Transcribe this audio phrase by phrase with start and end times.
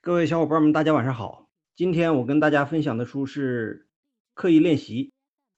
[0.00, 1.50] 各位小伙伴们，大家晚上好。
[1.74, 3.80] 今天我跟大家分享的书是
[4.32, 5.06] 《刻意练习》，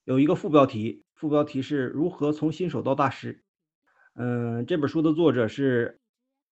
[0.05, 3.45] 有一个副标题，副标题是如何从新手到大师。
[4.15, 6.01] 嗯，这本书的作者是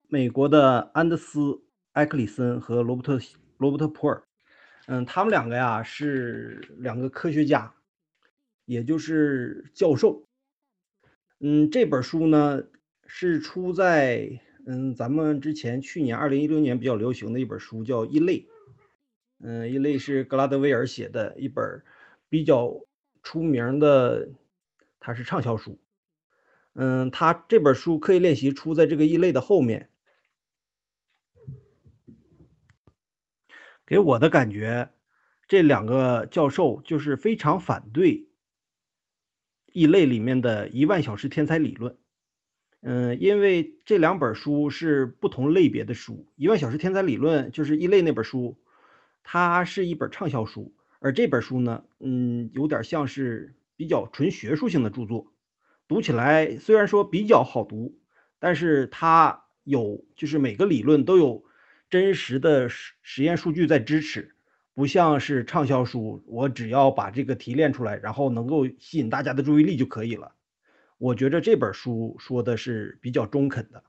[0.07, 1.41] 美国的安德斯·
[1.93, 3.17] 埃克里森和罗伯特·
[3.57, 4.23] 罗伯特·普尔。
[4.87, 7.75] 嗯，他们两个呀是两个科学家，
[8.67, 10.27] 也就是教授。
[11.41, 12.63] 嗯，这本书呢
[13.07, 14.43] 是出在。
[14.71, 18.41] 嗯，咱们之前去年二零一六年比较流行的一本书叫《异类》，
[19.41, 21.83] 嗯，《异类》是格拉德威尔写的一本
[22.29, 22.79] 比较
[23.23, 24.29] 出名的，
[25.01, 25.81] 它是畅销书。
[26.75, 29.89] 嗯，他这本书刻意练习出在这个《异类》的后面，
[33.87, 34.91] 给我的感觉，
[35.49, 38.17] 这两个教授就是非常反对
[39.73, 41.97] 《异类》里面的一万小时天才理论。
[42.81, 48.57] 嗯，因为这两本书是不同类别的书，《一万小时天才理论》就是一类那本书，
[49.25, 55.33] 它是一本畅销书，而这本书呢，嗯，有点像是比较纯学术性的著作，
[55.89, 57.99] 读起来虽然说比较好读，
[58.39, 61.45] 但是它有就是每个理论都有
[61.91, 64.37] 真实的实实验数据在支持，
[64.75, 70.33] 不像是畅销书，我只要把这个提炼出来，然后能够吸引大家的注意力就可以了。
[70.99, 73.85] 我觉着这本书说的是比较中肯的。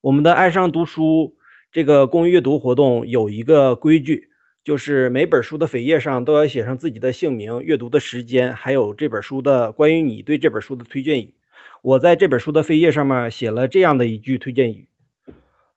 [0.00, 1.36] 我们的爱上读书
[1.72, 4.30] 这个公益阅读活动有一个规矩，
[4.62, 11.34] 就是每本书的扉页上都要写上自己的姓名、阅读的时间，还有这本书的关于你对这本书的推荐语。
[11.82, 14.86] 我在这本书的扉页上面写了这样的一句推荐语：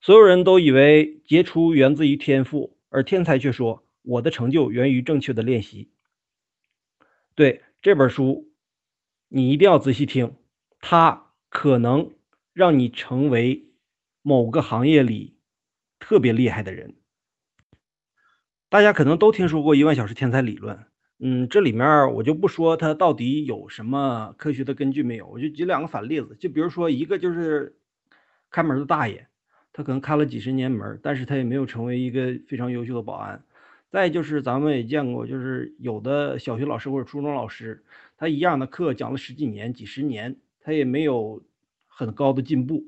[0.02, 5.89] 所有人都以为杰出源自于天赋，而天才却说我的成就源于正确的练习。
[7.33, 8.50] 对这本书。
[9.34, 10.36] 你一定要仔细听，
[10.82, 12.12] 它可能
[12.52, 13.64] 让你成为
[14.22, 15.38] 某个行业里
[16.00, 16.96] 特别厉害的人。
[18.68, 20.86] 大家可能都听说过一万小时天才理论，
[21.20, 26.36] 嗯，这里面我就不说它到底有什么科学的根据没有，我就举两个反例子。
[26.38, 27.78] 就比如说一个就是
[28.50, 29.30] 开门的大爷，
[29.72, 33.41] 他可能开了几十年门，但是他也没有成为一个非常优秀的保安。
[33.91, 37.84] 再就是咱们也见过，就是有的小学老师或者初中老师，
[38.18, 41.44] 他一样的课讲了十几年、几十年，他也没有
[41.88, 42.85] 很高的进步。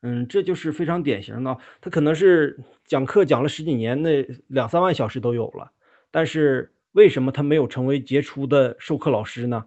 [0.00, 5.72] 嗯，这就是非常典型的，他可能是讲课讲了十几年，那两三万小时都有了，
[6.10, 9.66] 但是为什么他没有成为杰出的授课老师呢？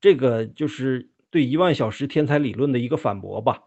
[0.00, 3.64] 这个就是对一万小时天才理论的一个反驳吧。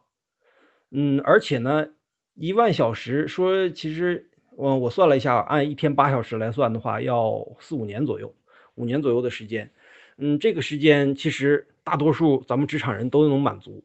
[0.92, 1.90] 嗯，而且呢，
[2.36, 4.30] 一万小时说其实。
[4.57, 8.35] 嗯我算了一下，按一天八小时来算的话，要四五年左右，
[8.75, 9.72] 五年左右的时间。
[10.17, 13.84] 嗯，这个时间其实大多数咱们职场人都能满足，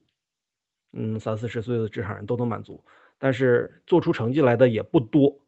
[0.92, 2.84] 嗯，三四十岁的职场人都能满足，
[3.18, 5.40] 但是做出成绩来的也不多，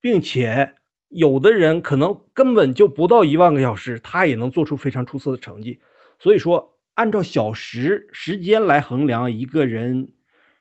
[0.00, 0.74] 并且
[1.08, 5.80] 有的人可能根本就不到一万个小时，他也能做出非常出色的成绩。
[6.18, 10.12] 所以说，按照小时时间来衡量一个人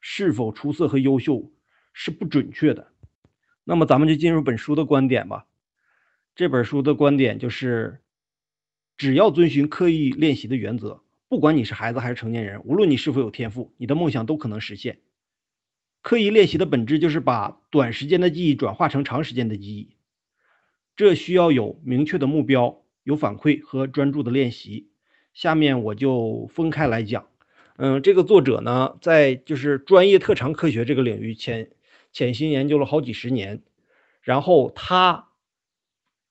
[0.01, 1.49] 是否出色和优秀
[1.93, 2.90] 是不准确的。
[3.63, 5.45] 那么咱们就进入本书的观点吧。
[6.35, 7.99] 这本书的观点就是，
[8.97, 14.99] 只要遵循刻意练习的原则，不管你是孩子还是成年人，无论你是否有天赋，你的梦想都可能实现。
[16.01, 19.95] 刻意练习的本质就是把短时间的记忆转化成长时间的记忆，
[20.95, 24.89] 这需要有明确的目标、有反馈和专注的练习。
[25.33, 27.27] 下面我就分开来讲。
[27.77, 31.69] 嗯，这个作者呢，在就是专业特长科学这个领域前。
[32.11, 33.63] 潜心研究了好几十年，
[34.21, 35.29] 然后他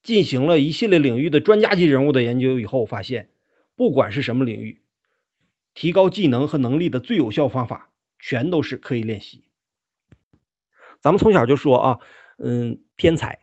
[0.03, 3.31] 进行了一系列领域的专家级人物的研究以后，发现
[3.77, 4.83] 不管是什么领域，
[5.75, 9.45] 提高技能和能力的最有效方法，全都是刻意练习。
[11.01, 11.99] 咱们从小就说啊，
[12.39, 13.41] 嗯，天才，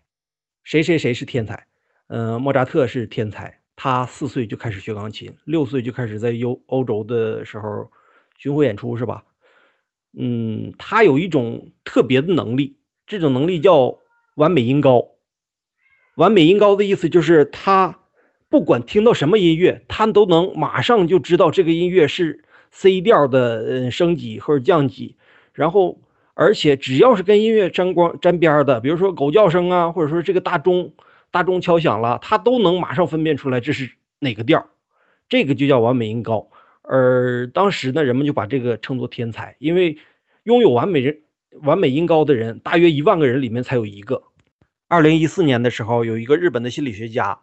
[0.64, 1.68] 谁谁谁是天才？
[2.08, 7.92] 嗯，莫扎特是天才，他四岁就开始学钢琴，六岁就开始在欧欧洲的时候
[8.38, 9.26] 巡回演出，是吧？
[10.20, 14.00] 嗯，他有一种特别的能力，这种能力叫
[14.36, 15.10] 完美音高。
[16.16, 18.00] 完美音高的意思就是他
[18.50, 25.18] 不管听到什么音乐，他都能马上就知道这个音乐是 C 调的升级或者降级。
[25.54, 26.00] 然后，
[26.34, 30.94] 而且只要是跟音乐沾光沾边的，比如说狗叫声啊，或者说这个大钟
[31.30, 34.68] 大钟敲响了，他都能马上分辨出来这是哪个调。
[35.30, 36.50] 这个就叫完美音高。
[36.82, 39.98] 而当时呢，人们就把这个称作天才，因为
[40.48, 41.24] 拥有完美人、
[41.64, 44.24] 完美音高的人，大约一万个人里面才有一个。
[44.88, 47.42] 二零一四年的时候，有一个日本的心理学家，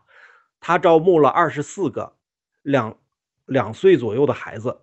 [0.58, 2.16] 他招募了二十四个
[2.62, 2.96] 两
[3.44, 4.80] 两岁左右的孩子，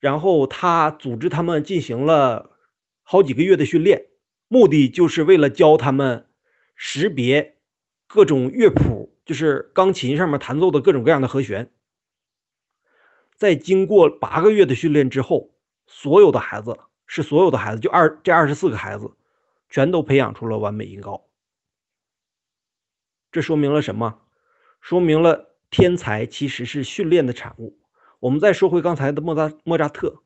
[0.00, 2.50] 然后他组织他们进行了
[3.02, 4.08] 好几个月的训练，
[4.46, 6.26] 目的就是为了教他们
[6.74, 7.56] 识别
[8.06, 11.70] 各种乐谱，就是钢琴上面弹奏的各种各样的和弦。
[13.34, 15.55] 在经过八个月的训练之后，
[15.86, 19.10] 所有的孩子是所有的孩子，就二这二十四个孩子，
[19.68, 21.26] 全都培养出了完美音高。
[23.32, 24.20] 这说明了什么？
[24.80, 27.78] 说明了天才其实是训练的产物。
[28.20, 30.22] 我们再说回刚才的莫扎莫扎特，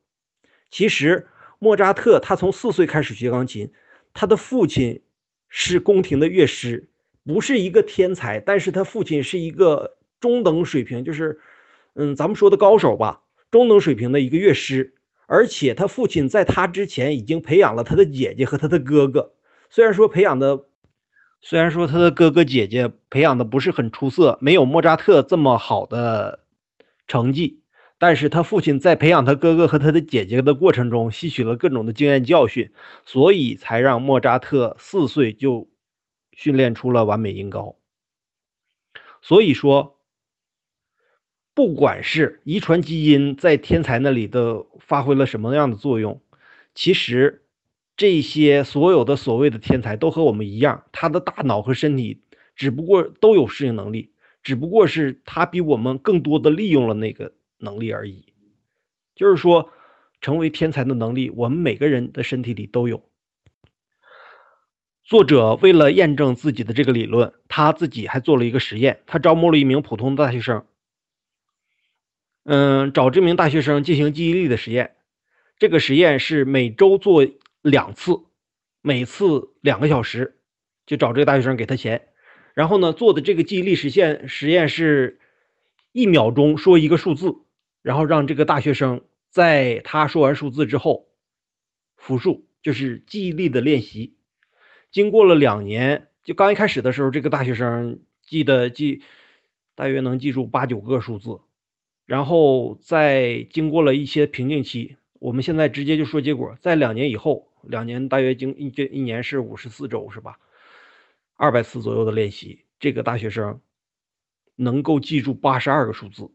[0.69, 1.27] 其实
[1.59, 3.71] 莫扎特他从四岁开始学钢琴，
[4.13, 5.03] 他的父亲
[5.49, 6.89] 是宫廷的乐师，
[7.23, 11.39] 不是一个天才，但是他父亲是一个中等水平，就是。
[11.93, 13.21] 嗯，咱们说的高手吧，
[13.51, 14.95] 中等水平的一个乐师，
[15.31, 19.31] 而且他父亲在他之前已经培养了他的姐姐和他的哥哥。
[19.69, 20.65] 虽然说培养的，
[21.39, 26.41] 虽然说他的哥哥姐姐培养的不是很出色，没有莫扎特这么好的
[27.07, 27.61] 成绩，
[27.97, 32.69] 但是他父亲在培养他哥哥和他的姐姐的过程中，吸取了各种的经验教训，
[33.05, 35.69] 所以才让莫扎特四岁就
[36.33, 37.77] 训练出了完美音高。
[39.21, 39.97] 所以说。
[41.61, 46.19] 不管是遗传基因在天才那里的发挥了什么样的作用，
[46.73, 47.43] 其实
[47.95, 52.23] 这些所有的所谓的天才都和我们一样，他的大脑和身体
[52.55, 54.11] 只不过都有适应能力，
[54.41, 58.25] 只不过是他比我们更多的利用了那个能力而已。
[59.13, 59.69] 就是说，
[60.19, 63.03] 成为天才的能力，我们每个人的身体里都有。
[65.03, 70.65] 作者为了验证自己的这个理论，他自己还做了一个实验，他招募了一名普通的大学生。
[72.43, 74.95] 嗯，找这名大学生进行记忆力的实验。
[75.59, 77.27] 这个实验是每周做
[77.61, 78.21] 两次，
[78.81, 80.39] 每次两个小时，
[80.87, 82.07] 就找这个大学生给他钱。
[82.55, 85.19] 然后呢，做的这个记忆力实现实验是
[85.91, 87.35] 一秒钟说一个数字，
[87.83, 91.09] 然后让这个大学生在他说完数字之后
[91.95, 94.17] 复述，就是记忆力的练习。
[94.91, 99.03] 经过了两年，就刚一开始的时候，这个大学生记得记
[99.75, 101.39] 大约能记住八九个数字。
[102.11, 110.37] 然后在经过了一些瓶颈期，我们现在直接就说结果，在两年以后，两年大约经一这一年是五十四周是吧？
[111.37, 113.61] 二百次左右的练习，这个大学生
[114.57, 116.29] 能够记住八十二个数字，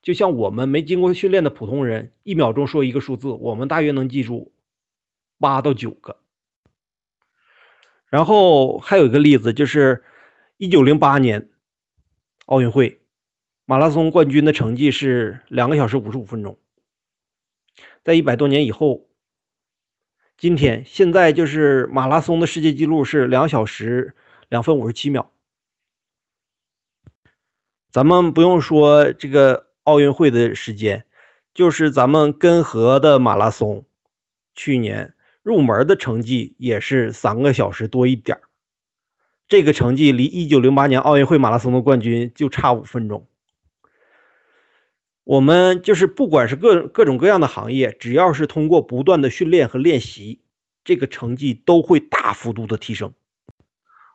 [0.00, 4.52] 就像我们没经过训练的普通人，一秒钟说一个数字，我们大约能记住
[5.40, 6.20] 八到九个。
[8.06, 10.04] 然后还有一个例子，就是
[10.56, 11.50] 一九零八年
[12.46, 13.00] 奥运会。
[13.66, 16.58] 马拉松冠军的成绩是两个小时五十五分钟，
[18.02, 19.08] 在一百多年以后，
[20.36, 24.14] 今天现在就是马拉松的世界纪录是两小时
[24.50, 25.30] 两分五十七秒。
[27.90, 31.06] 咱们不用说这个奥运会的时间，
[31.54, 33.86] 就是咱们根河的马拉松，
[34.54, 38.38] 去年入门的成绩也是三个小时多一点
[39.48, 43.26] 这个成绩离一九零八年奥运会马拉松的冠军就差五分钟。
[45.24, 50.42] 我们就是不管是各各种各样的行业，只要是通过不断的训练和练习，
[50.84, 53.14] 这个成绩都会大幅度的提升。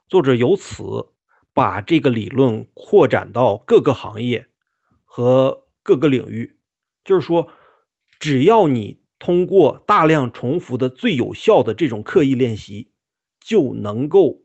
[0.08, 1.08] 作者由此
[1.52, 4.48] 把这个理论扩展到各个行业
[5.04, 6.58] 和各个领域，
[7.04, 7.48] 就是说，
[8.20, 12.92] 只要你通过大量重复的最有效的这种刻意练习，
[13.40, 14.44] 就能够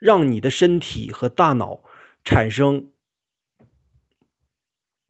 [0.00, 1.84] 让你的身体和大脑
[2.24, 2.90] 产生。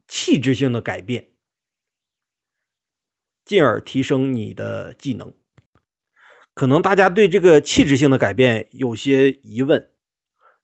[0.08, 1.28] 气质性的改变，
[3.44, 5.34] 进而提升你的技能。
[6.54, 9.90] 可能大家对这个气质性的改变有些疑问，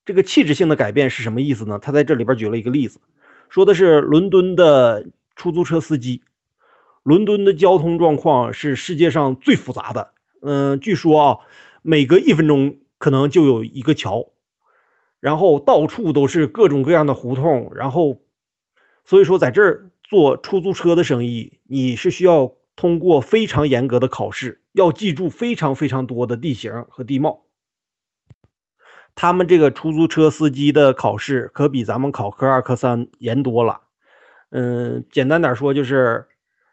[0.03, 1.77] 这个气质性的改变是什么意思呢？
[1.77, 2.99] 他在这里边举了一个例子，
[3.47, 6.23] 说的是伦敦的出租车司机。
[7.03, 10.11] 伦敦的交通状况是世界上最复杂的。
[10.41, 11.37] 嗯，据说啊，
[11.83, 14.31] 每隔一分钟可能就有一个桥，
[15.19, 18.24] 然后到处都是各种各样的胡同，然后。
[19.05, 27.43] 所以说，在这儿做出租车的生意，你是需要通过非常严格的考试，要记住非常非常多的地形和地貌。
[29.13, 33.81] 他们这个出租车司机的考试可比咱们考科二、科三严多了。
[34.49, 36.27] 嗯，简单点说，就是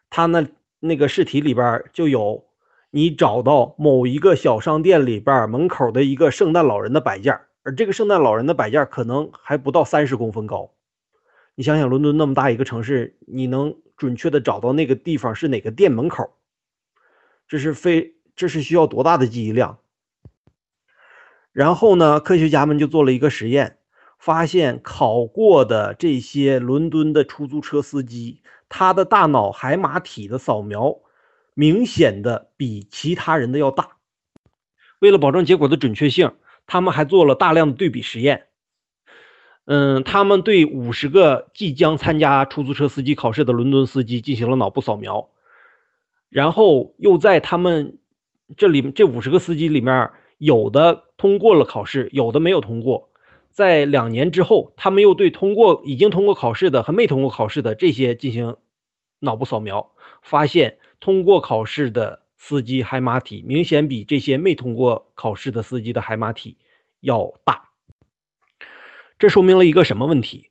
[0.09, 0.45] 他那
[0.79, 2.43] 那个试题里边就有
[2.89, 10.72] 你找到某一个小商店里边门口的一个圣诞老人的摆件，而这个圣诞老人的摆件可能还不到三十公分高。
[11.55, 16.33] 你想想，伦敦那么大一个城市，你能准确的找到那个地方是哪个店门口？
[17.47, 19.77] 这是非这是需要多大的记忆量？
[21.51, 23.77] 然后呢，科学家们就做了一个实验，
[24.17, 30.97] 发现考过的这些伦敦的出租车司机，他的大脑海马体的扫描
[31.53, 33.97] 明显的比其他人的要大。
[34.97, 36.33] 为了保证结果的准确性，
[36.65, 38.47] 他们还做了大量的对比实验。
[39.65, 45.29] 嗯，他们对五十个即将参加出租车司机考试的伦敦司机进行了脑部扫描，
[46.29, 47.97] 然后又在他们
[48.57, 53.09] 这里这五十个司机里面，有的通过了考试，有的没有通过。
[53.51, 58.57] 在两年之后，他们又对通过已经通过考试的和没通过考试的这些进行
[59.19, 59.91] 脑部扫描，
[60.21, 66.57] 发现通过考试的司机海马体明显比这些没通过考试的司机的海马体
[66.99, 67.69] 要大。
[69.19, 70.49] 这说明了一个什么问题？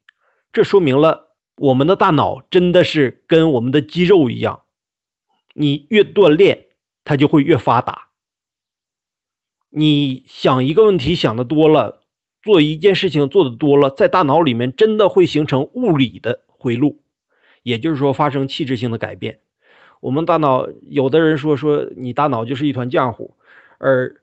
[0.53, 4.63] 这说明了我们的大脑真的是跟我们的肌肉一样，
[5.55, 6.67] 你越锻炼，
[7.05, 8.09] 它就会越发达。
[9.71, 12.03] 你想一个问题想的多了，
[12.43, 17.03] 做一件事情做的多了，在大脑里面真的会形成物理的回路，
[17.63, 19.41] 也就是说发生器质性的改变。
[20.01, 23.37] 我们大脑有的人说说你大脑就是一团浆糊，
[23.79, 24.21] 而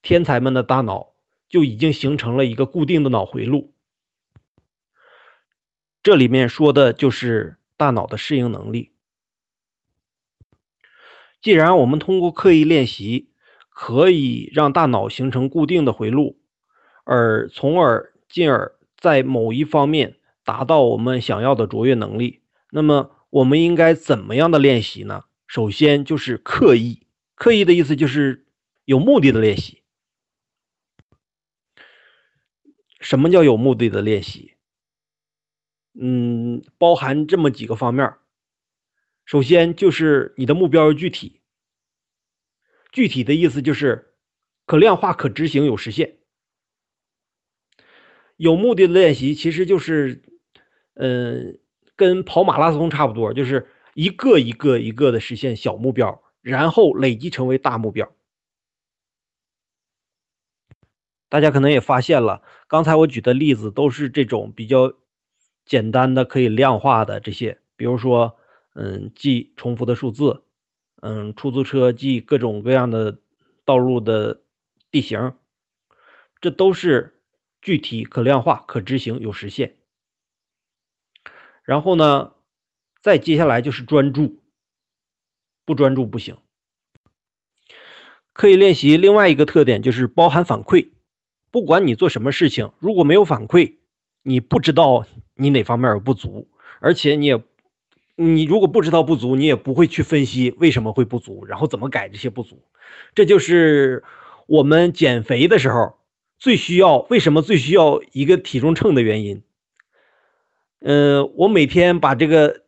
[0.00, 1.09] 天才们的大脑。
[1.50, 3.74] 就已经形成了一个固定的脑回路，
[6.02, 8.92] 这里面说的就是大脑的适应能力。
[11.42, 13.30] 既然我们通过刻意练习
[13.68, 16.38] 可以让大脑形成固定的回路，
[17.04, 25.24] 而从而进而在某一方面达到我们想要的卓越能力，那么我们应该怎么样的练习呢？
[25.48, 28.46] 首先就是刻意，刻意的意思就是
[28.84, 29.79] 有目的的练习。
[33.00, 34.54] 什么叫有目的的练习？
[36.00, 38.14] 嗯，包含这么几个方面。
[39.24, 41.40] 首先就是你的目标要具体，
[42.92, 44.14] 具体的意思就是
[44.66, 46.18] 可量化、可执行、有实现。
[48.36, 50.22] 有目的的练习其实就是，
[50.94, 51.60] 嗯，
[51.96, 58.12] 跟跑马拉松差不多，就是一个一个一个的实现小目标，然后累积成为大目标。
[61.30, 64.92] 大家可能也发现了，刚才我举的例子都是这种比较
[65.64, 68.36] 简单的、可以量化的这些，比如说，
[68.74, 70.42] 嗯，记重复的数字，
[71.00, 73.20] 嗯，出租车记各种各样的
[73.64, 74.42] 道路的
[74.90, 75.34] 地形，
[76.40, 77.20] 这都是
[77.62, 79.76] 具体、可量化、可执行、有实现。
[81.62, 82.32] 然后呢，
[83.00, 84.42] 再接下来就是专注，
[85.64, 86.36] 不专注不行。
[88.32, 90.88] 可以练习另外一个特点就是包含反馈。
[91.50, 93.74] 不管你做什么事情，如果没有反馈，
[94.22, 95.04] 你不知道
[95.34, 97.42] 你哪方面有不足，而且你也，
[98.16, 102.62] 你如果不知道不足，你也不会去分析为什么会不足，然后怎么改这些不足。
[103.14, 104.04] 这就是
[104.46, 105.98] 我们减肥的时候
[106.38, 109.42] 最需要，为什么最需要一个体重秤的原因。
[110.80, 112.62] 嗯，我每天把这个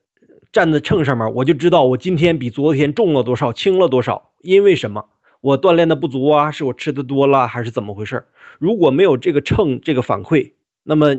[0.50, 5.08] 站在秤上面，我就知道我今天比昨天重了多少，轻了多少，因为什么？
[5.42, 8.24] 我锻炼的不足啊，是我吃的多了，还是怎么回事？
[8.60, 10.52] 如果没有这个秤这个反馈，
[10.84, 11.16] 那么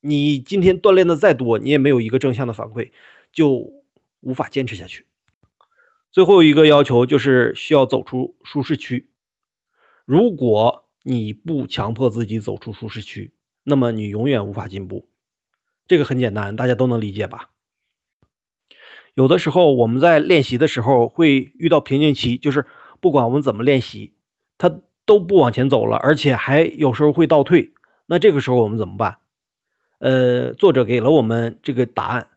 [0.00, 2.92] 你今天锻炼的再多，你也没有一个正向的反馈，
[3.30, 3.70] 就
[4.20, 5.04] 无法坚持下去。
[6.10, 9.10] 最后一个要求就是需要走出舒适区。
[10.06, 13.34] 如果你不强迫自己走出舒适区，
[13.64, 15.10] 那么你永远无法进步。
[15.86, 17.50] 这个很简单，大家都能理解吧？
[19.12, 22.64] 有的时候我们在练习的时候会遇到瓶颈期，就是。
[23.00, 24.12] 不管我们怎么练习，
[24.56, 27.72] 他都不往前走了，而且还有时候会倒退。
[28.06, 29.18] 那这个时候我们怎么办？
[29.98, 32.28] 呃，作者给了我们这个答案。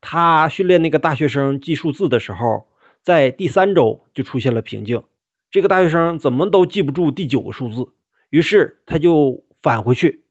[0.00, 2.66] 他训练那个大学生记数字的时候，
[3.02, 5.02] 在第三周就出现了瓶颈。
[5.50, 7.88] 这个大学生怎么都记不住第九个数字，
[8.30, 10.22] 于是他就返回去。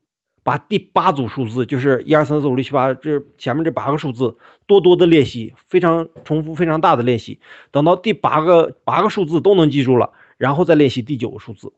[0.48, 7.42] 把第八组数字，就是一二三四五六七八，这前面这八个数字，多多的练习，非常重复、非常大的练习。
[7.70, 11.74] 等到第八个八个数字都能记住了，然后再练习第九个数字。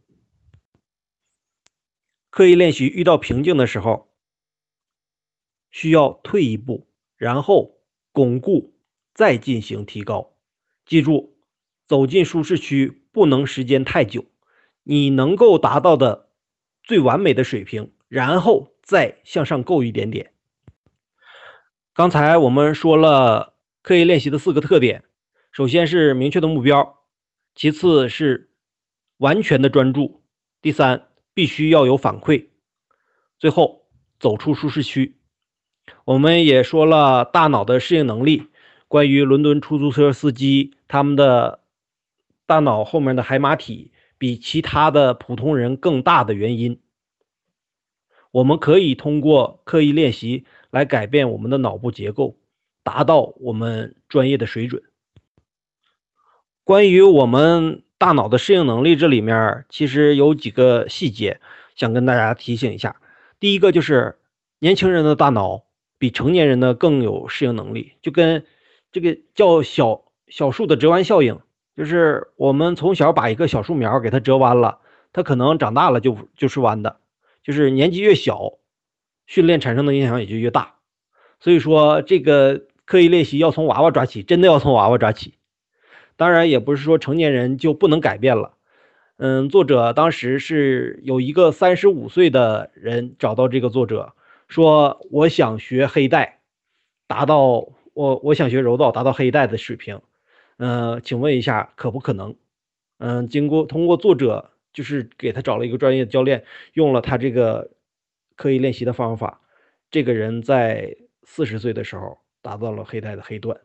[2.30, 4.08] 刻意练习遇到瓶颈的时候，
[5.72, 6.86] 需要退一步，
[7.18, 7.80] 然后
[8.12, 8.76] 巩固，
[9.16, 10.34] 再进行提高。
[10.86, 11.36] 记住，
[11.88, 14.26] 走进舒适区不能时间太久，
[14.84, 16.30] 你能够达到的
[16.84, 17.92] 最完美的水平。
[18.10, 20.34] 然后再向上够一点点。
[21.94, 25.04] 刚才我们说了刻意练习的四个特点，
[25.52, 26.98] 首先是明确的目标，
[27.56, 28.50] 其次是
[29.18, 30.24] 完全的专注，
[30.62, 32.48] 第三必须要有反馈，
[33.38, 33.86] 最后
[34.20, 35.18] 走出舒适区。
[36.06, 38.48] 我们也说了大脑的适应能力，
[38.88, 41.62] 关于伦敦出租车司机他们的
[42.46, 46.82] 大脑后面的海马体比其他的普通人更大的原因。
[48.32, 52.38] 我们可以通过刻意练习来改变我们的脑部结构，
[52.84, 54.84] 达到我们专业的水准。
[56.64, 61.42] 关于我们大脑的适应能力这里面其实有几个细节
[61.76, 62.98] 想跟大家提醒一下。
[63.40, 64.20] 第一个就是
[64.60, 65.64] 年轻人的大脑
[65.98, 68.46] 比成年人的更有适应能力，就跟
[68.92, 71.40] 这个叫小小树的折弯效应，
[71.76, 74.80] 就是我们从小把一个小树苗给它折弯了，
[75.12, 77.00] 它可能长大了就就是弯的，
[77.44, 78.54] 就是年纪越小，
[79.26, 80.76] 训练产生的影响也就越大。
[81.40, 85.36] 所以说这个刻意练习要从娃娃抓起，真的要从娃娃抓起。
[86.16, 88.54] 当然也不是说成年人就不能改变了。
[89.18, 94.14] 嗯，作者当时是有一个三十五岁的人找到这个作者，
[94.48, 96.40] 说我想学黑带，
[97.08, 97.70] 达到。
[97.96, 100.00] 我我想学柔道，达到黑带的水平，
[100.58, 102.34] 嗯，请问一下可不可能？
[102.98, 107.72] 嗯，经过通过作者就是给他找了一个专业的教练，用了他这个
[108.36, 109.42] 刻意练习的方法，
[109.92, 113.60] 这个人在四十岁的时候达到了黑带的黑段。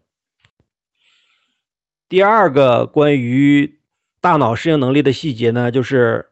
[2.09, 3.79] 第二个关于
[4.21, 6.31] 大脑适应能力的细节呢，就是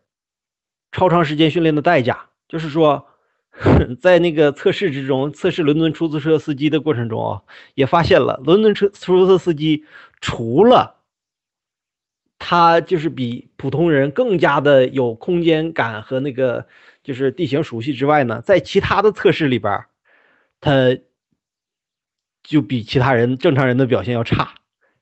[0.90, 3.08] 超长时间训练的代价，就是说。
[4.00, 7.42] 在那个测试之中，测试伦敦出租车司机的过程中啊，
[7.74, 9.84] 也发现了伦敦车出租车司机
[10.22, 11.01] 除了
[12.44, 16.66] 他就是比普通人更加的有空间感和那个
[17.04, 19.84] 就是地形熟悉之外呢，在其他的测试里边，
[20.60, 20.98] 他
[22.42, 24.54] 就比其他人正常人的表现要差。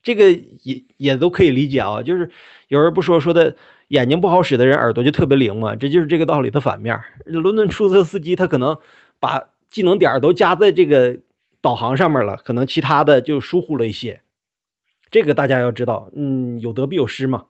[0.03, 2.29] 这个也也都可以理解啊，就是
[2.67, 3.55] 有人不说说的。
[3.91, 6.97] 眼睛不好使的人耳朵就特别灵嘛，这就是这个道理的反面。
[7.25, 8.77] 伦敦出租车司机他可能
[9.19, 11.17] 把技能点都加在这个
[11.59, 14.21] 导航上面了，可能其他的就疏忽了一些。
[15.11, 17.45] 这个大家要知道，嗯，有得必有失嘛，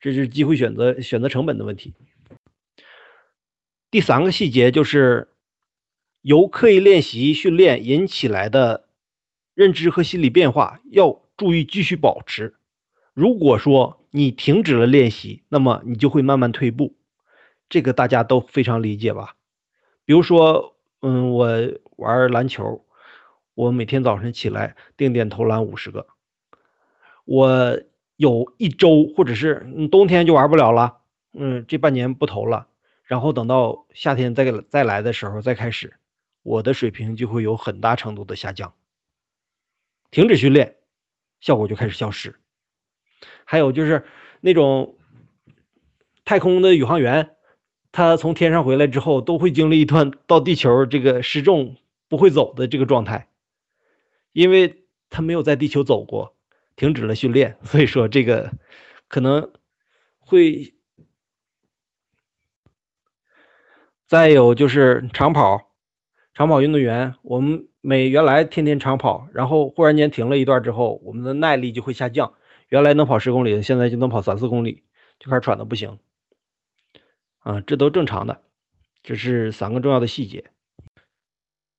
[0.00, 1.94] 这是机会选择选择成本的问题。
[3.90, 5.28] 第三个细节就是
[6.22, 8.88] 由刻意练习训练引起来的
[9.54, 12.54] 认知和心理变化，要注意继续保持。
[13.12, 16.94] 如果说你停止了练习，那么你就会慢慢退步，
[17.68, 19.36] 这个大家都非常理解吧？
[20.06, 21.46] 比如说，嗯，我
[21.96, 22.86] 玩篮球，
[23.54, 26.06] 我每天早晨起来定点投篮五十个，
[27.24, 27.80] 我
[28.16, 30.98] 有一周或者是冬天就玩不了了，
[31.32, 32.68] 嗯，这半年不投了，
[33.04, 35.94] 然后等到夏天再再来的时候再开始，
[36.42, 38.74] 我的水平就会有很大程度的下降，
[40.10, 40.76] 停止训练，
[41.40, 42.34] 效果就开始消失。
[43.44, 44.04] 还有就是
[44.40, 44.96] 那种
[46.24, 47.36] 太空的宇航员，
[47.92, 51.76] 他从天上回来之后，都会经历一段到地球这个失重
[52.08, 53.28] 不会走的这个状态，
[54.32, 56.34] 因为他没有在地球走过，
[56.82, 58.52] 停止了训练， 所以说这个
[59.06, 59.52] 可能
[60.18, 60.74] 会。
[64.08, 65.72] 再有就是长跑，
[66.34, 72.34] 长跑运动员，我们每原来天天长跑，然后忽然间停了一段之后，我们的耐力就会下降。
[72.68, 74.82] 原来能跑十公里，现在就能跑三四公里，
[75.18, 75.98] 就开始喘的不行，
[77.38, 78.42] 啊，这都正常的。
[79.02, 80.50] 这是三个重要的细节。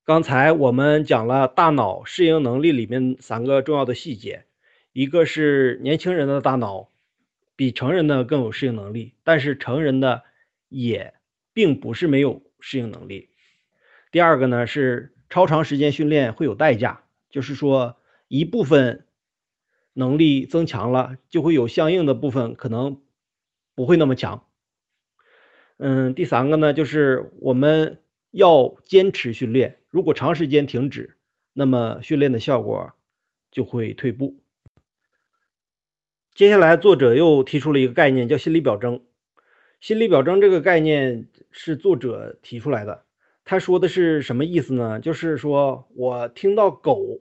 [0.05, 4.45] 刚才我们讲了大脑适应能力里面三个重要的细节，
[4.93, 6.89] 一个是年轻人的大脑
[7.57, 10.23] 比成人的更有适应能力，但是成人的
[10.69, 11.13] 也
[11.51, 13.29] 并不是没有适应能力。
[14.11, 17.97] 第二个呢是超长时间训练会有代价，就是说
[18.29, 19.05] 一部分。
[19.95, 23.03] 能力增强了，就会有相应的部分可能
[23.75, 24.47] 不会那么强。
[25.77, 28.01] 嗯，第三个呢，就是我们
[28.31, 31.19] 要坚持训练，如果长时间停止，
[31.53, 32.93] 那么训练的效果
[33.51, 34.42] 就会退步。
[36.35, 39.01] 接下来，作者又提出了一个概念，叫心理表征。
[39.79, 43.03] 心理表征这个概念是作者提出来的，
[43.45, 44.99] 他说的是什么意思呢？
[44.99, 47.19] 就是说我听到“狗”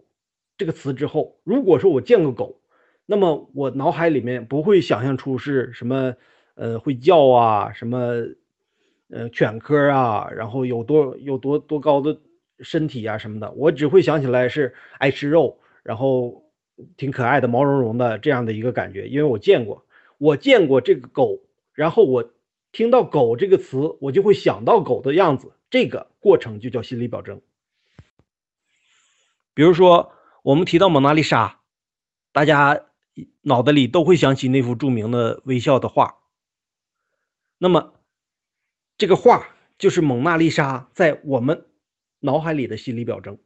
[0.56, 2.58] 这个词之后，如果说我见过狗，
[3.04, 6.16] 那么我脑海里面不会想象出是什么，
[6.54, 7.98] 呃，会叫啊，什么，
[9.10, 12.18] 呃，犬科啊，然后有多有多多高的
[12.60, 16.50] 身体啊什么的，我只会想起来是爱吃肉，然后
[16.96, 19.84] 挺可爱的，毛茸茸的这样的一个感觉，因为我见过，
[20.18, 21.40] 我见过这个狗，
[21.72, 22.32] 然后我
[22.72, 27.40] 听到“狗”这个词，我就会想到狗的样子，这个过程就叫心理表征。
[29.54, 31.60] 比如说，我们提到蒙娜丽莎，
[32.32, 32.86] 大家。
[33.42, 36.16] 脑子里都会想起那幅著名的微笑的画。
[37.58, 37.92] 那么，
[38.96, 41.66] 这个画就是蒙娜丽莎在我们
[42.20, 43.36] 脑海里的心理表征。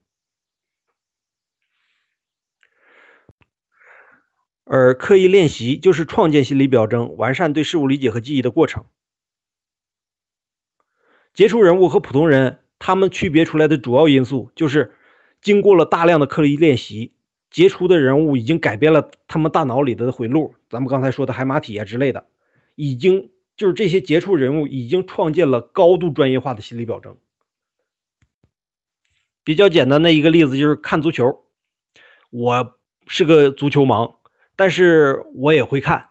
[4.68, 8.84] 而刻意练习就是创建心理表征、完善对事物理解和记忆的过程。
[11.32, 14.92] 杰出人物和普通人，他们区别出来的主要因素就是
[15.40, 17.12] 经过了大量的刻意练习。
[17.48, 22.26] 杰出的人物已经改变了他们大脑里的回路，咱们刚才说的海马体啊之类的，
[22.74, 27.16] 已经就是这些杰出人物已经创建了高度专业化的心理表征。
[29.44, 31.44] 比较简单的一个例子就是看足球，
[32.30, 32.76] 我
[33.06, 34.15] 是个足球盲，
[34.56, 36.08] 但是我也会看。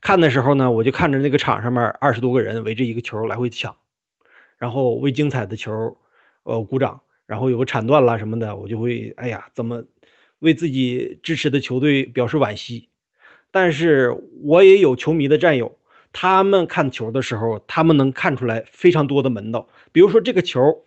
[0.00, 3.76] 看的时候呢，我就看着那个场上面二十多个人围着一个球来回抢，
[4.58, 5.98] 然后为精彩的球，
[6.44, 7.00] 呃，鼓掌。
[7.24, 9.84] 然后有个铲断了什么的，我就会哎呀，怎么
[10.40, 12.90] 为自己支持的球队表示惋惜。
[13.50, 15.78] 但是我也有球迷的战友，
[16.12, 19.68] 他们看球的时候，他们能看出来非常多的门道。
[19.92, 20.84] 比如说这个球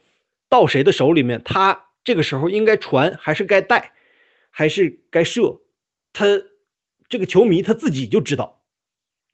[0.49, 3.93] 到谁的手里面，他这个时候应该传还是该带，
[4.51, 5.62] 还是该射，
[6.13, 6.25] 他
[7.10, 8.62] 这个球迷他自己就知道，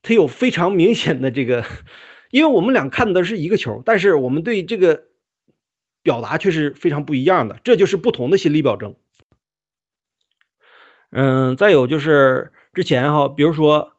[0.02, 1.66] 他有非常明显的这个，
[2.30, 5.06] 因为我们俩看的是一个球，但是我们对这个。
[6.04, 8.96] 表达却是非常不一样的，这就是不同的心理表征。
[11.12, 13.94] 嗯，再有就是之前哈，比如说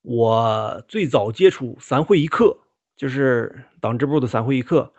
[0.00, 2.60] 我最早接触三会一课，
[2.96, 4.94] 就是党支部的三会一课，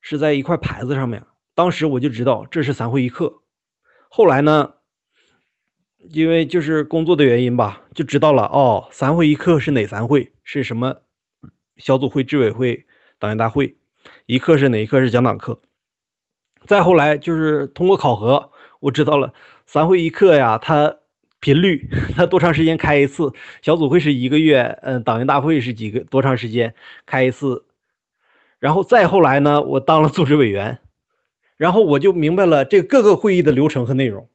[0.00, 1.24] 是在一块牌子上面，
[1.56, 3.42] 当时我就知道这是三会一课。
[4.08, 4.74] 后来呢，
[6.10, 10.32] 因为就是工作的原因吧，就知道了哦，三会一课是哪三会？
[10.42, 11.02] 是什么
[11.76, 12.86] 小组会、执委会、
[13.18, 13.76] 党员大会？
[14.26, 15.00] 一课是哪一课？
[15.00, 15.60] 是讲党课。
[16.66, 19.32] 再后来就是通过考核，我知道了
[19.66, 20.96] 三会一课呀，它
[21.40, 23.32] 频率，它多长时间开一次？
[23.62, 26.74] 小组会是一个月，嗯，党员大会是几个多长时间
[27.06, 27.64] 开一次？
[28.58, 30.78] 然后再后来呢，我当了组织委员，
[31.56, 34.28] 然后我就明白了这各个会议的流程和内容，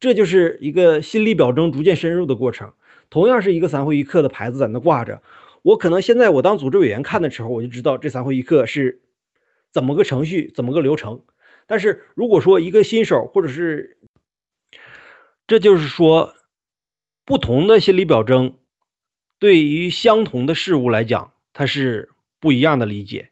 [0.00, 2.72] 这就是一个心理表征逐渐深入的过程。
[3.10, 5.22] 同样是一个三会一课的牌子在那挂着，
[5.62, 9.00] 我可能现在我当组织委员看的时候，我就知道这三会一课是
[9.72, 11.22] 怎么个程序，怎么个流程。
[11.66, 13.98] 但是如果说一个新手，或者是，
[15.46, 16.34] 这就是说，
[17.24, 18.56] 不同的心理表征，
[19.38, 23.30] 对于相同的事物来讲，它是不一样的理解。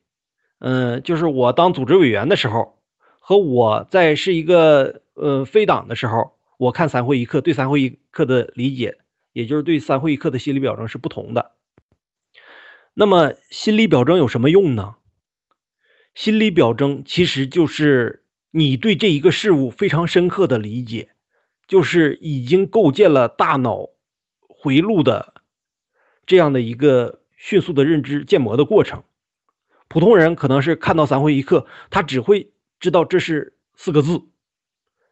[0.58, 2.78] 嗯，就是我当组织委员的时候，
[3.18, 8.98] 和我在是一个呃非党的时候，我看三会一课对三会一课的理解，
[9.32, 11.52] 也就是对三会一课的心理表征是不同的。
[12.94, 14.96] 那么心理表征有什么用呢？
[16.14, 18.22] 心理表征其实就是。
[18.52, 21.10] 你对这一个事物非常深刻的理解，
[21.66, 23.90] 就是已经构建了大脑
[24.40, 25.34] 回路的
[26.24, 29.04] 这样的一个迅速的认知建模的过程。
[29.88, 34.22] 普通人可能是看到三会一课，他只会知道这是四个字，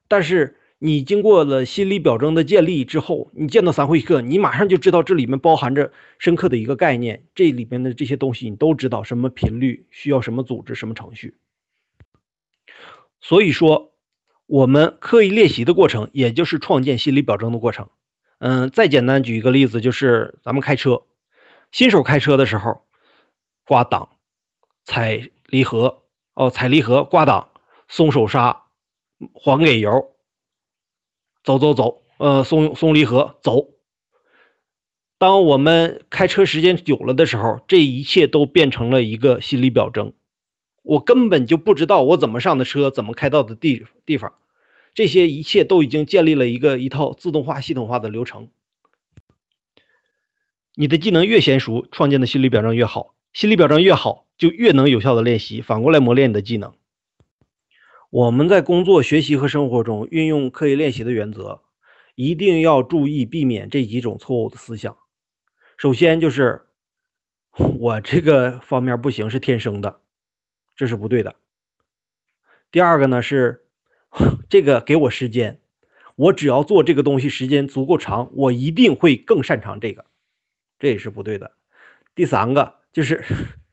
[0.09, 11.37] 但是你经过了心理表征的建立之后，你见到三会课，你马上就知道这里面包含着深刻的一个概念，这里面的这些东西你都知道，什么频率需要什么组织什么程序。
[13.21, 13.95] 所以说，
[14.47, 17.89] 我们刻意练习的过程，也就是创建心理表征的过程。
[18.39, 21.05] 嗯，再简单举一个例子，就是咱们开车，
[21.73, 22.83] 新手开车的时候，
[23.65, 24.11] 挂档、
[24.85, 26.03] 踩离合，
[26.35, 27.49] 哦，踩离合、挂档、
[27.89, 28.65] 松手刹、
[29.33, 30.14] 还给油，
[31.45, 33.69] 走走走，呃，松松离合，走。
[35.19, 40.15] 当我们开车时间久了的时候，这一切都变成了一个心理表征。
[40.83, 44.35] 我根本就不知道我怎么上的车，怎么开到的地地方，
[44.95, 48.49] 这些一切都已经建立了一个一套自动化、系统化的流程。
[50.75, 56.73] 你的技能越娴熟，创建的心理表征越好，心理表征越好，就越能有效的练习，反过来磨练你的技能。
[58.15, 61.63] 我们在工作、学习和生活中运用刻意练习的原则，
[62.15, 64.97] 一定要注意避免这几种错误的思想。
[65.77, 66.63] 首先就是
[67.81, 70.01] 我这个方面不行，是天生的。
[70.77, 71.35] 这是不对的。
[72.71, 73.65] 第二个呢是，
[74.49, 75.61] 这个给我时间，
[76.15, 80.05] 我只要做这个东西时间足够长，我一定会更擅长这个，
[80.79, 81.51] 这也是不对的。
[82.15, 83.25] 第三个就是，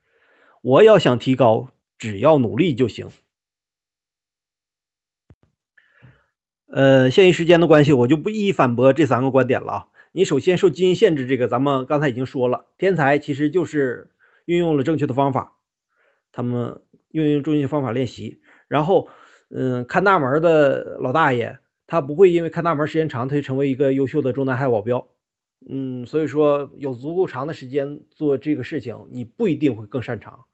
[0.63, 3.07] 我要想提高，只要努力就行。
[6.71, 9.87] 呃，限于时间的关系，我就不一一反驳这三个观点了啊。
[10.11, 14.09] 你首先受基因限制，这个咱们刚才已经说了，天才其实就是
[14.45, 15.57] 运用了正确的方法，
[16.31, 16.81] 他们。
[17.13, 19.09] 运用正确方法练习，然后，
[19.49, 25.09] 嗯，看大门的老大爷，他不会因为看大门时间长，他就成为一个优秀的中南海保镖，
[25.69, 30.45] 嗯，所以说有足够长的时间做这个事情，你不一定会更擅长，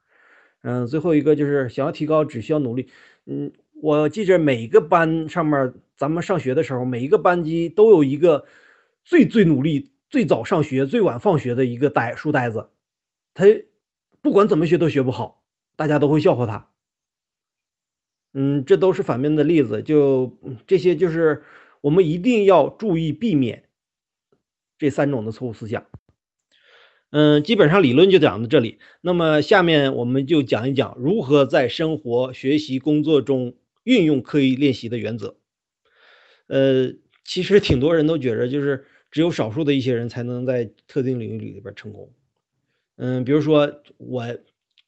[0.63, 2.89] 嗯，最后一个就是想要提高，只需要努力，
[3.27, 3.51] 嗯，
[3.81, 8.45] 我记着每个班上面，咱们上学的时候，每一个班级都有一个
[9.03, 12.69] 最最努力、最早上学、最晚放学的一个呆书呆子，
[13.33, 13.45] 他
[14.21, 15.43] 不管怎么学都学不好。
[15.75, 16.71] 大家都会笑话他，
[18.33, 20.35] 嗯，这都是反面的例子，就
[20.65, 21.43] 这些，就是
[21.81, 23.65] 我们一定要注意避免
[24.79, 25.85] 这三种的错误思想。
[27.11, 28.79] 嗯，基本上理论就讲到这里。
[29.01, 33.53] 那么下面我们就讲一讲如何在生活、学习、工作中
[33.87, 35.37] 运用刻意练习的原则。
[36.47, 42.11] 呃，其实挺多人都觉着，就是只有少数的一些人才能在特定领域里边成功。
[42.97, 44.37] 嗯，比如说我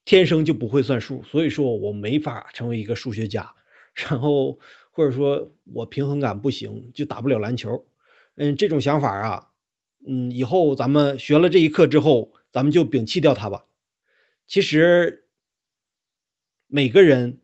[0.03, 3.53] 天生就不会算数，所以说我没法成为一个数学家。
[3.93, 4.59] 然后
[4.91, 7.85] 或者说我平衡感不行，就打不了篮球。
[8.35, 9.45] 嗯，这种想法啊。
[10.07, 13.65] 嗯，以后咱们学了这一课之后，咱们就摒弃掉它吧。
[14.47, 15.25] 其实，
[16.67, 17.39] 每个人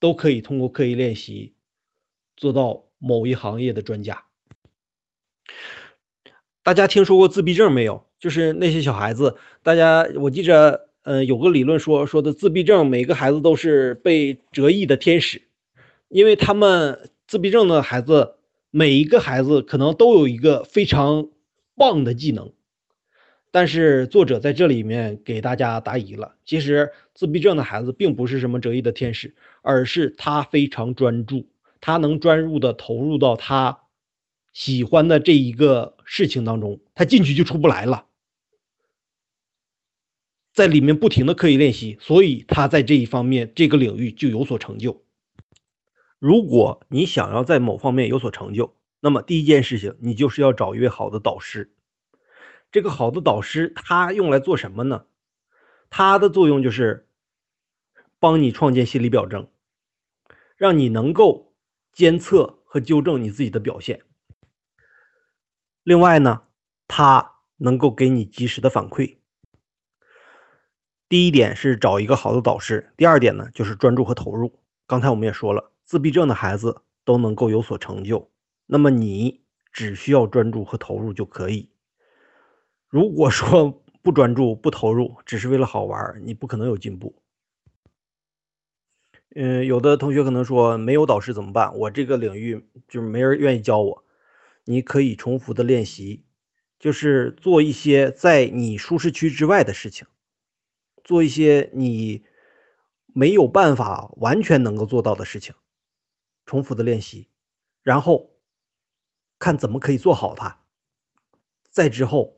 [0.00, 1.54] 都可以通过刻意练习
[2.36, 4.24] 做到某一行业的专家。
[6.62, 8.06] 大家听说过自闭症没有？
[8.18, 15.42] 就是那些小孩子，大家我记着，嗯，有个理论说说的自闭症，每个孩子都是被折翼的天使，
[16.08, 18.34] 因为他们自闭症的孩子，
[18.70, 21.28] 每一个孩子可能都有一个非常。
[21.80, 22.54] 棒的技能，
[23.50, 26.36] 但是作者在这里面给大家答疑了。
[26.44, 31.48] 其实自闭症的孩子并不是什么折翼的天使，而是他非常专注，
[31.80, 33.80] 他能专注的投入到他
[34.52, 38.06] 喜欢的这一个事情当中，他进去就出不来了，
[40.52, 45.02] 在里面不停的刻意练习，所以他在这一方面这个领域就有所成就。
[46.18, 51.70] 如果你想要在某方面有所成就，那么第一件事情，你就是要找一位好的导师。
[52.70, 55.06] 这个好的导师，他用来做什么呢？
[55.90, 57.08] 他的作用就是
[58.18, 59.48] 帮你创建心理表征，
[60.56, 61.54] 让你能够
[61.92, 64.02] 监测和纠正你自己的表现。
[65.82, 66.42] 另外呢，
[66.86, 69.16] 他能够给你及时的反馈。
[71.08, 74.60] 第一点是找一个好的导师，第二点呢就是专注和投入。
[74.86, 78.30] 刚才我们也说了，自闭症的孩子都能够有所成就。
[78.66, 81.70] 那么你只需要专注和投入就可以。
[82.88, 87.14] 如果说 不专注、不投入，只是为了好玩，你不可能有进步。
[89.34, 91.76] 嗯，有的同学可能说没有导师怎么办？
[91.76, 94.04] 我这个领域就是没人愿意教我。
[94.64, 96.24] 你可以重复的练习，
[96.78, 100.06] 就是做一些在你舒适区之外的事情，
[101.04, 102.24] 做一些你
[103.06, 105.54] 没有办法完全能够做到的事情，
[106.46, 107.28] 重复的练习，
[107.82, 108.30] 然后。
[109.40, 110.64] 看怎么可以做好它，
[111.70, 112.37] 再之后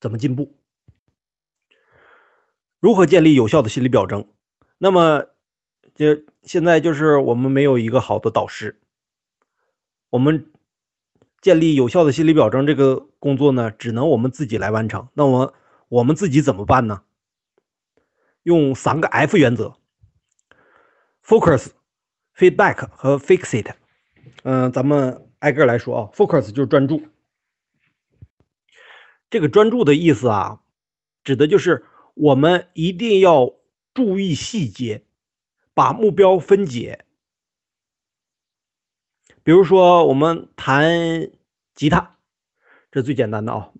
[0.00, 0.56] 怎么进步？
[2.80, 4.28] 如何建立有效的心理表征？
[4.78, 5.26] 那么，
[5.94, 8.80] 就现在就是我们没有一个好的导师，
[10.10, 10.52] 我们
[11.40, 15.08] 建立有效的心理表征这个工作呢，只能我们自己来完成。
[15.14, 15.54] 那我
[15.88, 17.02] 我们自己怎么办呢？
[18.42, 19.76] 用三个 F 原则
[21.24, 21.70] ：Focus、
[22.36, 23.74] Feedback 和 Fix It。
[24.44, 26.10] 嗯，咱们挨个来说啊。
[26.14, 27.02] Focus 就是专注，
[29.30, 30.60] 这个专注的意思啊，
[31.24, 31.84] 指的就是
[32.14, 33.54] 我们一定要
[33.92, 35.04] 注意细节，
[35.74, 37.04] 把目标分解。
[39.42, 41.30] 比如说，我们弹
[41.74, 42.16] 吉他，
[42.90, 43.70] 这最简单的啊。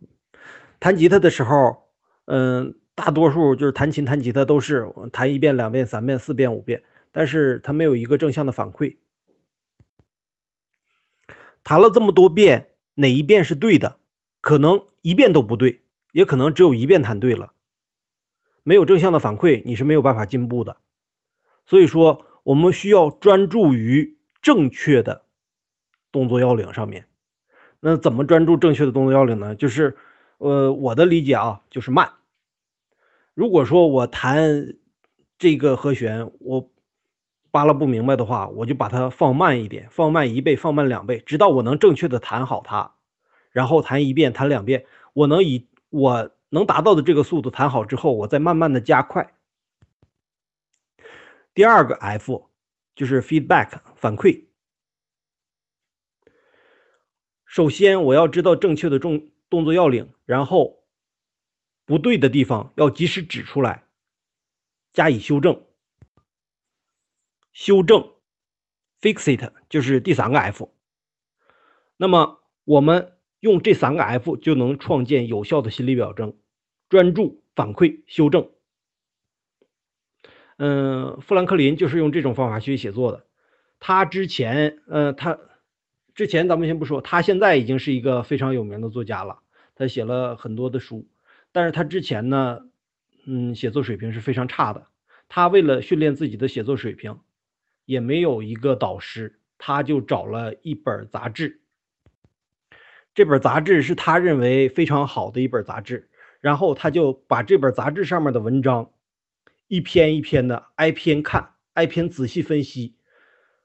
[0.78, 1.88] 弹吉他的时候，
[2.26, 8.96] 嗯，大多数就是弹琴、弹吉他都是弹一遍、两遍、三遍、四遍、五遍，但是它没有一个正向的反馈。
[11.64, 13.98] 弹了这么多遍，哪一遍是对的？
[14.46, 15.80] 可能一遍都不对，
[16.12, 17.52] 也可能只有一遍弹对了。
[18.62, 20.76] 没有正向的反馈，你是没有办法进步的。
[21.64, 25.24] 所以说，我们需要专注于正确的
[26.12, 27.08] 动作要领上面。
[27.80, 29.56] 那怎么专注正确的动作要领呢？
[29.56, 29.96] 就是，
[30.38, 32.08] 呃，我的理解啊，就是慢。
[33.34, 34.76] 如果说我弹
[35.40, 36.70] 这个和弦，我。
[37.50, 42.92] 扒拉不明白的话，我就把它放慢一点，放慢一倍，放慢两倍，直到我能正确的弹好它，
[43.56, 49.34] 然后弹一遍，弹两遍，我能以我能达到的这个速度弹好之后，我再慢慢的加快。
[51.54, 52.50] 第二个 F
[52.94, 54.44] 就是 feedback 反馈。
[57.46, 60.84] 首先我要知道正确的动动作要领，然后
[61.86, 63.84] 不对的地方要及时指出来，
[64.92, 65.64] 加以修正。
[67.54, 68.12] 修正
[69.00, 70.70] ，fix it 就是第三个 F。
[71.96, 76.36] 那么我们用这三个 F 就能创建有效的心理表征：
[76.88, 78.50] 专注、反馈、修正。
[80.58, 83.26] 嗯，富兰克林就是用这种方法学习写作的。
[83.78, 85.38] 他之前，呃，他
[86.14, 89.40] 之前咱们先不说，他现在已经是一个非常有名的作家了，
[89.74, 91.08] 他写了很多的书。
[91.52, 92.60] 但是他之前呢，
[93.26, 94.86] 嗯，写作水平是非常差的。
[95.28, 97.18] 他为了训练自己的写作水平。
[97.86, 101.60] 也没有一个导师，他就找了一本杂志。
[103.16, 106.10] 这本杂志是他认为非常好的一本杂志，
[106.42, 108.92] 然后他就把这本杂志上面的文章
[109.68, 112.94] 一篇一篇的挨篇看，挨篇仔细分析，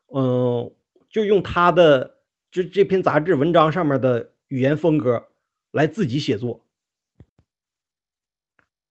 [0.07, 0.73] 嗯，
[1.09, 5.27] 就用他的这这篇杂志文章上面的语言风格
[5.71, 6.65] 来自己写作，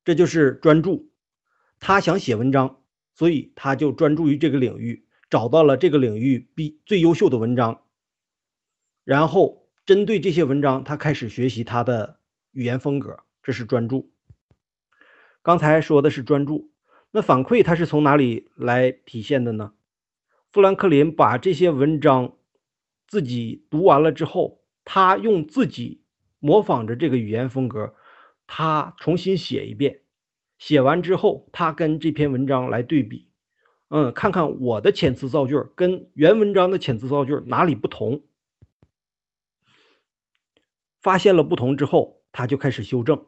[0.05, 1.11] 这就是专注。
[1.79, 2.83] 他想写文章，
[3.15, 7.83] 所以他就专注于这个领域，找到了这个领域比最优秀的文章，
[9.05, 9.60] 然后。
[9.91, 12.21] 针对这些文章，他开始学习他的
[12.53, 14.13] 语言风格，这是专注。
[15.43, 16.71] 刚才说的是专注，
[17.11, 19.73] 那反馈它是从哪里来体现的呢？
[20.53, 22.37] 富兰克林把这些文章
[23.09, 26.05] 自己读完了之后，他用自己
[26.39, 27.93] 模仿着这个语言风格，
[28.47, 30.03] 他重新写一遍。
[30.57, 33.27] 写完之后，他跟这篇文章来对比，
[33.89, 38.23] 嗯，看看我的遣词造句跟原文章的遣词造句哪里不同。
[41.01, 43.25] 发现了不同之后，他就开始修正。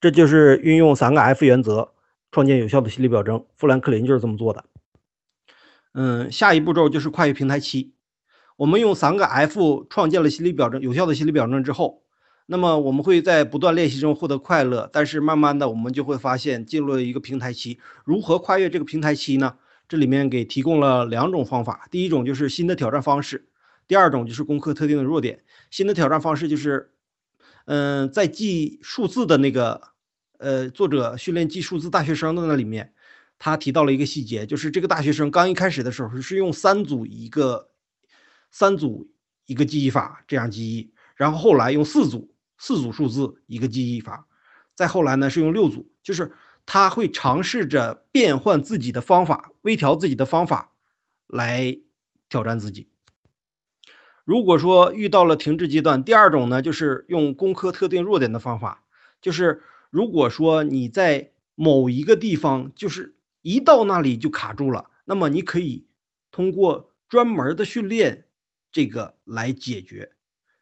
[0.00, 1.94] 这就是运用三个 F 原则
[2.30, 3.46] 创建有效的心理表征。
[3.56, 4.64] 富兰克林就是这么做的。
[5.92, 7.94] 嗯，下一步骤就是跨越平台期。
[8.56, 12.02] 我们用三个 F 创建了心理表征，有效的心理表征之后，
[12.46, 14.90] 那么我们会在不断练习中获得快乐。
[14.92, 17.78] 但是慢慢的，我们就会发现进入了一个平台期。
[18.04, 19.56] 如何跨越这个平台期呢？
[19.88, 21.88] 这里面给提供了两种方法。
[21.90, 23.48] 第一种就是新的挑战方式。
[23.86, 25.44] 第二种就是攻克特定的弱点。
[25.70, 26.92] 新的挑战方式就是，
[27.66, 29.80] 嗯，在记数字的那个，
[30.38, 32.92] 呃，作者训练记数字大学生的那里面，
[33.38, 37.70] 他提到了一个细节，就是这个大学生刚一开始的时候是用三组一个，
[38.50, 39.10] 三组
[39.46, 44.26] 一个记忆法这样记忆，然后后来用四组四组数字一个记忆法，
[44.74, 46.32] 再后来呢是用六组，就是
[46.64, 50.72] 他会尝试着变换自己的方法，微调自己的方法
[51.26, 51.76] 来
[52.28, 52.88] 挑战自己。
[54.24, 58.82] 如果说遇到了停滞阶段，第二种呢，就是用攻克特定弱点的方法，
[59.20, 65.86] 就是如果说你在某一个地方，就是一到那里就卡住了，那么你可以
[66.30, 68.24] 通过专门的训练
[68.72, 70.12] 这个来解决。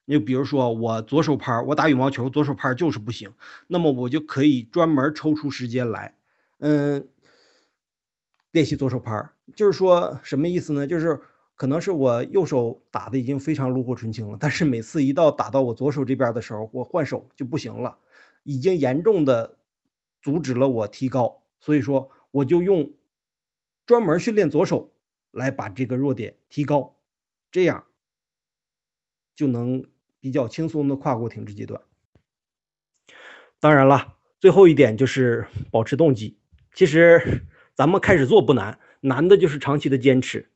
[0.06, 3.32] 你比如说我左手拍，我打羽毛球左手拍就是不行，
[3.68, 6.16] 那么我就可以专门抽出时间来，
[6.58, 7.06] 嗯，
[8.50, 9.30] 练习左手拍。
[9.54, 10.84] 就是说什么意思呢？
[10.84, 11.20] 就是。
[11.54, 17.98] 可能是我右手打的已经非常炉火纯青了，但是每次一到打到我左手这边的时候，我换手就不行了，
[18.42, 19.58] 已经严重的
[20.20, 21.42] 阻止了我提高。
[21.60, 22.92] 所以说，我就用
[23.86, 24.92] 专门训练左手
[25.30, 26.96] 来把这个弱点提高，
[27.52, 27.84] 这样
[29.36, 29.84] 就能
[30.18, 31.80] 比较轻松的跨过停滞阶段。
[33.60, 36.38] 当然了，最后一点就是保持动机。
[36.74, 40.50] 其实咱们开始做不难，难的就是长期的坚持。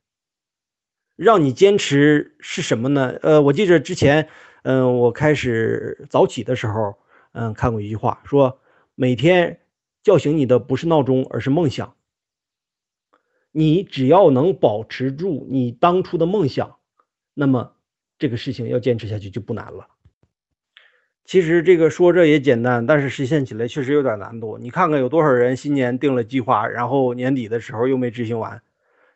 [1.17, 3.17] 让你坚持是什么呢？
[3.23, 4.29] 呃，我记着之前，
[4.61, 6.95] 嗯，我开始早起的时候，
[7.31, 8.59] 嗯，看过一句话，说
[8.93, 9.59] 每天
[10.03, 11.95] 叫醒你的不是闹钟，而是梦想。
[13.51, 16.75] 你只要能保持住你当初的梦想，
[17.33, 17.73] 那么
[18.19, 19.87] 这个事情要坚持下去就不难了。
[21.25, 24.59] 其实这个说着也简单，但是实现起来确实有点难度。
[24.59, 28.61] 你看看有多少人新年定了计划，然后年底的时候又没执行完，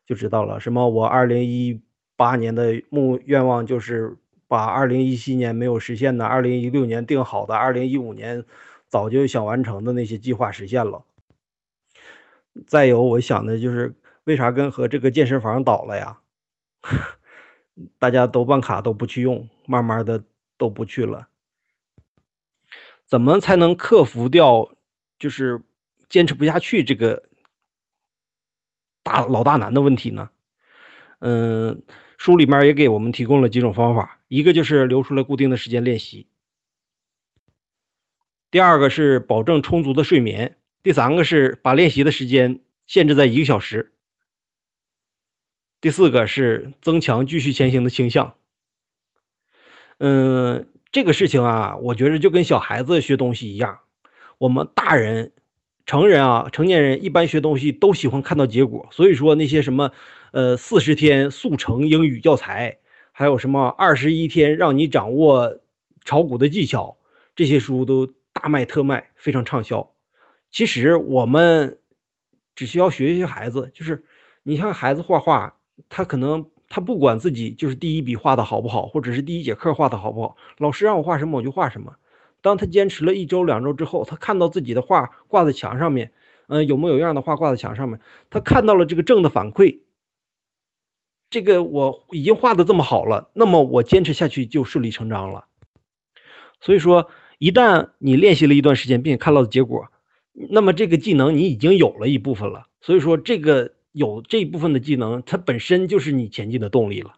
[0.08, 0.60] 就知道了。
[0.60, 1.80] 什么我二零一。
[2.22, 4.16] 八年的目愿望就是
[4.48, 8.46] 把二零一七年没有实现的、二零一六年定好的、二零一五年
[8.88, 11.04] 早就想完成的那些计划实现了。
[12.68, 16.20] 再有，我想的就是为啥跟和这个健身房倒了呀？
[17.98, 20.24] 大家都办卡都不去用，慢慢的
[20.60, 21.28] 都不去了。
[23.08, 24.76] 怎么才能克服掉
[25.18, 25.60] 就是
[26.08, 27.24] 坚持不下去这个
[29.02, 30.30] 大老大难的问题呢？
[31.18, 31.82] 嗯。
[32.22, 36.28] 书里面也给我们提供了几种方法，一个就是留出来固定的时间练习，
[38.52, 43.94] 第二个是保证充足的睡眠，第三个是把练习的时间限制在一个小时，
[45.82, 48.36] 第四个是增强继续前行的倾向。
[49.98, 53.80] 嗯，这个事情啊，我觉得就跟小孩子学东西一样，
[54.38, 55.32] 我们大人、
[55.88, 59.92] 成人啊、成年人一般学东西都喜欢看到结果，所以说那些什么。
[60.32, 62.78] 呃，四十天速成英语教材，
[63.12, 65.60] 还有什么二十一天让你掌握
[66.06, 66.98] 炒股的技巧，
[67.36, 69.92] 这些书都大卖特卖，非常畅销。
[70.50, 71.80] 其实我们
[72.56, 74.06] 只需要学一学孩子，就是
[74.44, 75.58] 你像孩子画画，
[75.90, 81.96] 他可能他不管自己就是第一笔画的好不好，或者是第一节课画的好不好，老师让我画什么我就画什么。
[82.42, 86.14] 当他坚持了一周两周之后，他看到自己的画挂在墙上面，
[86.48, 89.80] 嗯，有模有样的画挂在墙上面，他看到了这个正的反馈。
[91.32, 95.46] 这个我已经画的这么好了，那么我坚持下去就顺理成章了。
[96.60, 97.10] 所以说，
[97.40, 99.88] 一旦你练习了一段时间，并且看到的结果，
[100.34, 102.68] 那么这个技能你已经有了一部分了。
[102.82, 107.14] 所以说，这个有这一部分的技能，它本身就是你前进的动力了。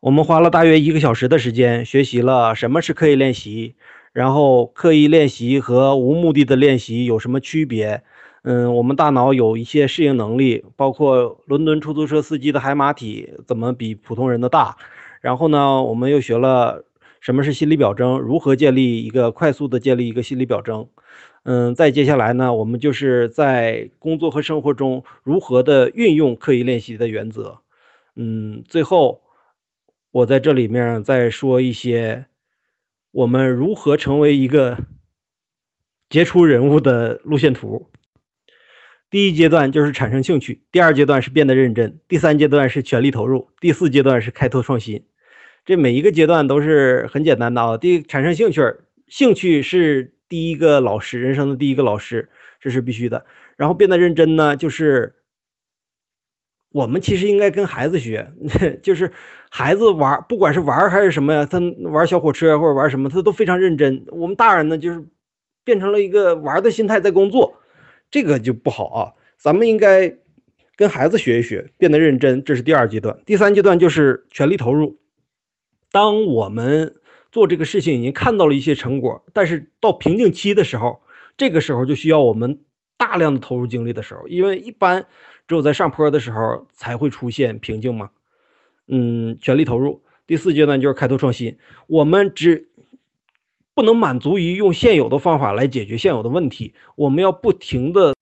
[0.00, 3.74] 我们花了大约一个小时的时间，学习了什么是刻意练习，
[4.14, 8.02] 然后刻意练习和无目的的练习有什么区别？
[8.46, 14.76] 嗯，我们大脑有一些适应能力，包括伦敦出租车司机的海马体怎么比普通人的大。
[15.20, 16.84] 然后呢，我们又学了。
[17.18, 18.20] 什么是心理表征？
[18.20, 20.86] 如何建立一个快速的建立一个心理表征？
[21.42, 27.58] 嗯，再接下来呢，我们就是在工作和生活中如何的运用刻意练习的原则。
[28.14, 29.22] 嗯，最后
[30.12, 32.26] 我在这里面再说一些
[33.10, 34.78] 我们如何成为一个
[36.08, 37.88] 杰出人物的路线图。
[39.08, 45.04] 第一阶段就是产生兴趣，第二阶段是变得认真，第三阶段是全力投入，第四阶段是开拓创新。
[45.64, 47.76] 这每一个阶段都是很简单的啊。
[47.76, 48.62] 第一，产生兴趣，
[49.08, 52.28] 兴趣是第一个老师，人生的第一个老师，
[52.60, 53.24] 这是必须的。
[53.56, 55.14] 然后变得认真呢，就是
[56.70, 58.32] 我们其实应该跟孩子学，
[58.82, 59.10] 就是
[59.50, 61.58] 孩子玩，不管是玩还是什么呀，他
[61.90, 64.04] 玩小火车或者玩什么，他都非常认真。
[64.08, 65.04] 我们大人呢，就是
[65.64, 67.55] 变成了一个玩的心态在工作，
[68.16, 69.12] 这个就不好啊。
[69.36, 70.16] 咱们应该
[70.74, 73.18] 跟孩子学一学，变得认真，这是第二阶段。
[73.26, 74.98] 第三阶段就是全力投入。
[75.92, 76.94] 当我们
[77.30, 81.02] 做这个事情已经看到了一些成果，但是到瓶颈期的时候，
[81.36, 82.58] 这个时候就需要我们
[82.96, 85.04] 大量的投入精力的时候，因为一般
[85.46, 88.08] 只有在上坡的时候才会出现瓶颈嘛。
[88.88, 90.02] 嗯，全力投入。
[90.26, 92.70] 第四阶段就是开拓创新，我们只
[93.76, 98.14] 不能满足于用现有的方法来解决现有的问题，我们要不停的。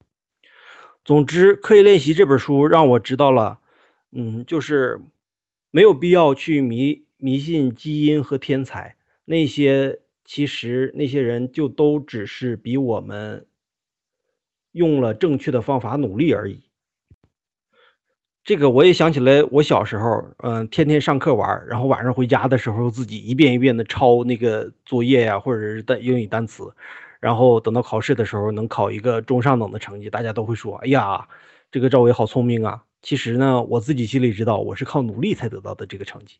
[1.04, 3.60] 总之，刻意练习这本书让我知道了，
[4.10, 5.00] 嗯，就是
[5.70, 7.04] 没有必要去迷。
[7.16, 13.46] 迷信基因和天才，那些其实那些人就都只是比我们
[14.72, 16.63] 用了正确的方法努力而已。
[18.44, 26.70] 这个我也想起来，我小时候，嗯，天天上课玩，然后晚上回家的时候自己一遍一遍的抄那个作业呀，或者是单英语单词，
[27.20, 31.26] 然后等到考试的时候能考一个中上等的成绩，大家都会说：“哎呀，
[31.72, 36.36] 这个赵伟好聪明啊！”其实呢，我自己心里知道，我是靠努力才得到的这个成绩。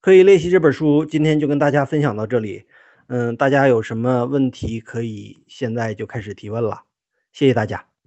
[0.00, 2.66] 可以练习这本书，今天就跟大家分享到这里。
[3.08, 6.82] 嗯，大家有什么问题可以现在就开始提问了，
[7.32, 7.87] 谢谢大家。